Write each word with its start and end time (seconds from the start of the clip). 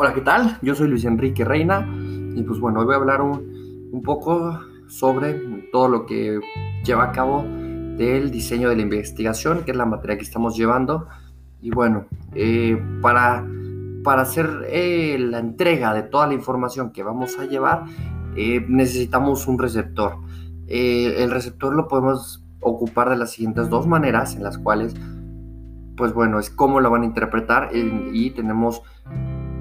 Hola, 0.00 0.14
¿qué 0.14 0.20
tal? 0.20 0.58
Yo 0.62 0.76
soy 0.76 0.86
Luis 0.86 1.04
Enrique 1.04 1.44
Reina 1.44 1.84
y 2.32 2.40
pues 2.44 2.60
bueno, 2.60 2.78
hoy 2.78 2.86
voy 2.86 2.94
a 2.94 2.98
hablar 2.98 3.20
un, 3.20 3.90
un, 3.90 4.00
poco 4.00 4.60
sobre 4.86 5.34
todo 5.72 5.88
lo 5.88 6.06
que 6.06 6.38
lleva 6.84 7.06
a 7.06 7.10
cabo 7.10 7.42
del 7.42 8.30
diseño 8.30 8.68
de 8.68 8.76
la 8.76 8.82
investigación, 8.82 9.64
que 9.64 9.72
es 9.72 9.76
la 9.76 9.86
materia 9.86 10.16
que 10.16 10.22
estamos 10.22 10.56
llevando. 10.56 11.08
Y 11.60 11.72
bueno, 11.72 12.06
eh, 12.36 12.80
para, 13.02 13.44
para 14.04 14.22
hacer 14.22 14.68
eh, 14.68 15.16
la 15.18 15.40
entrega 15.40 15.92
de 15.92 16.04
toda 16.04 16.28
la 16.28 16.34
información 16.34 16.92
que 16.92 17.02
vamos 17.02 17.36
a 17.36 17.46
llevar, 17.46 17.82
eh, 18.36 18.64
necesitamos 18.68 19.48
un 19.48 19.58
receptor. 19.58 20.18
el 20.68 21.28
receptor 21.28 21.74
lo 21.74 21.88
podemos 21.88 22.44
ocupar 22.60 23.10
de 23.10 23.16
las 23.16 23.32
siguientes 23.32 23.68
dos 23.68 23.88
maneras, 23.88 24.36
en 24.36 24.44
las 24.44 24.58
cuales, 24.58 24.94
pues 25.96 26.12
bueno, 26.14 26.38
es 26.38 26.50
cómo 26.50 26.78
lo 26.78 26.88
van 26.88 27.02
a 27.02 27.06
interpretar 27.06 27.70
y 27.72 28.30
tenemos 28.30 28.82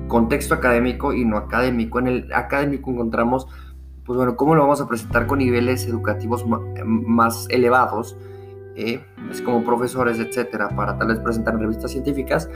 contexto 0.08 0.54
académico 0.54 1.14
y 1.14 1.26
no 1.26 1.38
académico. 1.38 2.00
En 2.00 2.08
el 2.08 2.34
académico 2.34 2.92
encontramos, 2.92 3.48
pues 4.06 4.18
bueno, 4.18 4.36
cómo 4.36 4.56
lo 4.56 4.62
vamos 4.62 4.82
a 4.82 4.88
presentar 4.88 5.28
con 5.28 5.40
niveles 5.40 5.86
educativos 5.86 6.46
más 6.86 7.48
elevados, 7.50 8.18
eh, 8.76 9.04
es 9.32 9.42
como 9.42 9.64
profesores, 9.64 10.20
etcétera, 10.20 10.70
para 10.70 10.98
tal 10.98 11.08
vez 11.10 11.20
presentar 11.20 11.56
en 11.56 11.62
revistas 11.62 11.92
científicas. 11.92 12.50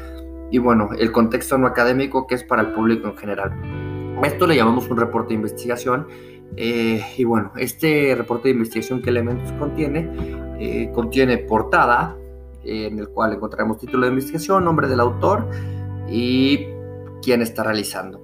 Y 0.52 0.60
bueno, 0.60 0.90
el 0.98 1.12
contexto 1.12 1.58
no 1.58 1.68
académico 1.68 2.28
que 2.28 2.36
es 2.36 2.44
para 2.44 2.62
el 2.62 2.74
público 2.74 3.08
en 3.08 3.18
general. 3.18 3.52
Esto 4.24 4.46
le 4.46 4.56
llamamos 4.56 4.88
un 4.90 4.98
reporte 4.98 5.30
de 5.30 5.36
investigación. 5.36 6.08
Eh, 6.58 7.02
y 7.18 7.24
bueno, 7.24 7.52
este 7.58 8.14
reporte 8.16 8.50
de 8.50 8.54
investigación, 8.54 9.02
¿qué 9.02 9.10
elementos 9.10 9.52
contiene? 9.54 10.10
Eh, 10.60 10.92
contiene 10.94 11.40
portada, 11.40 12.16
en 12.64 13.00
el 13.00 13.10
cual 13.10 13.34
encontraremos 13.34 13.80
título 13.80 14.06
de 14.06 14.12
investigación, 14.12 14.64
nombre 14.64 14.88
del 14.88 15.00
autor 15.00 15.48
y 16.08 16.68
quién 17.22 17.42
está 17.42 17.64
realizando. 17.64 18.22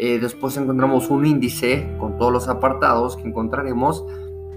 Eh, 0.00 0.20
después 0.20 0.56
encontramos 0.56 1.10
un 1.10 1.26
índice 1.26 1.92
con 1.98 2.16
todos 2.18 2.32
los 2.32 2.48
apartados 2.48 3.16
que 3.16 3.26
encontraremos, 3.26 4.04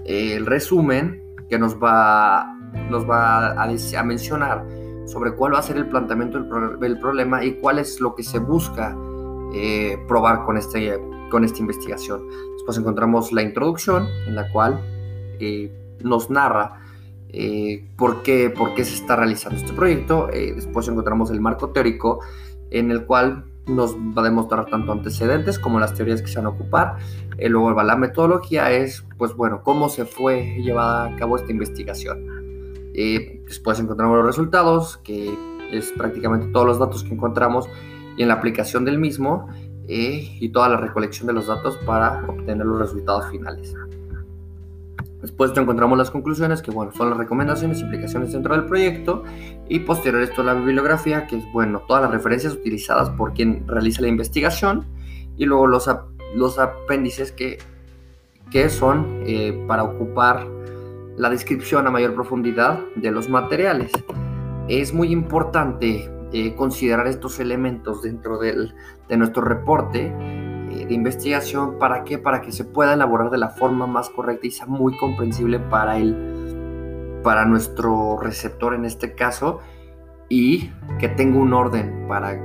eh, 0.04 0.34
el 0.36 0.46
resumen 0.46 1.20
que 1.48 1.58
nos 1.58 1.82
va, 1.82 2.46
nos 2.88 3.10
va 3.10 3.60
a, 3.60 4.02
mencionar 4.04 4.64
sobre 5.06 5.34
cuál 5.34 5.54
va 5.54 5.58
a 5.58 5.62
ser 5.62 5.78
el 5.78 5.88
planteamiento 5.88 6.40
del, 6.78 6.98
problema 7.00 7.44
y 7.44 7.54
cuál 7.54 7.80
es 7.80 8.00
lo 8.00 8.14
que 8.14 8.22
se 8.22 8.38
busca 8.38 8.96
eh, 9.52 9.98
probar 10.06 10.44
con, 10.44 10.56
este, 10.56 10.96
con 11.28 11.44
esta 11.44 11.58
investigación. 11.58 12.22
Después 12.54 12.78
encontramos 12.78 13.32
la 13.32 13.42
introducción 13.42 14.06
en 14.28 14.36
la 14.36 14.48
cual 14.52 14.80
nos 16.04 16.30
narra 16.30 16.78
por, 17.96 18.22
qué, 18.22 18.48
por 18.48 18.74
qué 18.74 18.84
se 18.84 18.94
está 18.94 19.16
realizando 19.16 19.58
este 19.58 19.72
proyecto. 19.72 20.28
después 20.28 20.86
encontramos 20.86 21.32
el 21.32 21.40
marco 21.40 21.70
teórico 21.70 22.20
en 22.70 22.92
el 22.92 23.04
cual 23.06 23.51
nos 23.66 23.94
va 23.96 24.22
a 24.22 24.24
demostrar 24.24 24.66
tanto 24.66 24.92
antecedentes 24.92 25.58
como 25.58 25.78
las 25.78 25.94
teorías 25.94 26.20
que 26.20 26.28
se 26.28 26.36
van 26.36 26.46
a 26.46 26.50
ocupar. 26.50 26.96
Y 27.38 27.48
luego 27.48 27.80
la 27.82 27.96
metodología 27.96 28.70
es, 28.72 29.04
pues 29.18 29.34
bueno, 29.34 29.62
cómo 29.62 29.88
se 29.88 30.04
fue 30.04 30.56
llevada 30.62 31.06
a 31.06 31.16
cabo 31.16 31.36
esta 31.36 31.50
investigación. 31.50 32.42
Y 32.94 33.38
después 33.46 33.78
encontramos 33.80 34.16
los 34.16 34.26
resultados, 34.26 34.98
que 34.98 35.32
es 35.70 35.92
prácticamente 35.92 36.48
todos 36.48 36.66
los 36.66 36.78
datos 36.78 37.02
que 37.04 37.14
encontramos 37.14 37.68
y 38.16 38.22
en 38.22 38.28
la 38.28 38.34
aplicación 38.34 38.84
del 38.84 38.98
mismo 38.98 39.48
eh, 39.88 40.36
y 40.38 40.50
toda 40.50 40.68
la 40.68 40.76
recolección 40.76 41.26
de 41.26 41.32
los 41.32 41.46
datos 41.46 41.78
para 41.86 42.24
obtener 42.28 42.66
los 42.66 42.78
resultados 42.78 43.30
finales. 43.30 43.74
Después 45.22 45.56
encontramos 45.56 45.96
las 45.96 46.10
conclusiones, 46.10 46.62
que 46.62 46.72
bueno, 46.72 46.92
son 46.92 47.08
las 47.08 47.18
recomendaciones 47.18 47.80
implicaciones 47.80 48.32
dentro 48.32 48.54
del 48.54 48.66
proyecto. 48.66 49.22
Y 49.68 49.78
posterior 49.78 50.20
a 50.20 50.24
esto 50.24 50.42
la 50.42 50.54
bibliografía, 50.54 51.28
que 51.28 51.36
es 51.36 51.44
bueno, 51.52 51.82
todas 51.86 52.02
las 52.02 52.10
referencias 52.10 52.54
utilizadas 52.54 53.08
por 53.10 53.32
quien 53.32 53.66
realiza 53.68 54.02
la 54.02 54.08
investigación. 54.08 54.84
Y 55.36 55.46
luego 55.46 55.68
los, 55.68 55.88
los 56.34 56.58
apéndices 56.58 57.30
que, 57.30 57.58
que 58.50 58.68
son 58.68 59.22
eh, 59.24 59.64
para 59.68 59.84
ocupar 59.84 60.44
la 61.16 61.30
descripción 61.30 61.86
a 61.86 61.90
mayor 61.90 62.14
profundidad 62.14 62.80
de 62.96 63.12
los 63.12 63.28
materiales. 63.28 63.92
Es 64.68 64.92
muy 64.92 65.12
importante 65.12 66.10
eh, 66.32 66.54
considerar 66.56 67.06
estos 67.06 67.38
elementos 67.38 68.02
dentro 68.02 68.38
del, 68.38 68.74
de 69.08 69.16
nuestro 69.16 69.42
reporte 69.42 70.12
de 70.86 70.94
investigación. 70.94 71.78
¿Para 71.78 72.04
qué? 72.04 72.18
Para 72.18 72.42
que 72.42 72.52
se 72.52 72.64
pueda 72.64 72.94
elaborar 72.94 73.30
de 73.30 73.38
la 73.38 73.50
forma 73.50 73.86
más 73.86 74.10
correcta 74.10 74.46
y 74.46 74.50
sea 74.50 74.66
muy 74.66 74.96
comprensible 74.96 75.58
para 75.58 75.98
el, 75.98 77.20
para 77.22 77.44
nuestro 77.44 78.18
receptor 78.18 78.74
en 78.74 78.84
este 78.84 79.14
caso 79.14 79.60
y 80.28 80.70
que 80.98 81.08
tenga 81.08 81.38
un 81.38 81.52
orden 81.52 82.06
para, 82.08 82.40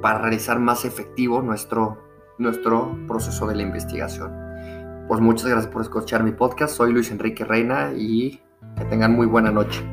para 0.00 0.18
realizar 0.20 0.58
más 0.58 0.84
efectivo 0.84 1.42
nuestro, 1.42 1.98
nuestro 2.38 2.96
proceso 3.06 3.46
de 3.46 3.56
la 3.56 3.62
investigación. 3.62 4.32
Pues 5.06 5.20
muchas 5.20 5.46
gracias 5.46 5.72
por 5.72 5.82
escuchar 5.82 6.22
mi 6.22 6.32
podcast. 6.32 6.74
Soy 6.74 6.92
Luis 6.92 7.10
Enrique 7.10 7.44
Reina 7.44 7.92
y 7.94 8.40
que 8.76 8.84
tengan 8.86 9.12
muy 9.12 9.26
buena 9.26 9.50
noche. 9.50 9.84